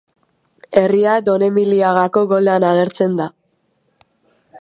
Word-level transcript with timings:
Herria 0.81 1.17
Donemiliagako 1.27 2.23
goldean 2.31 2.65
agertzen 2.71 3.15
da. 3.21 3.29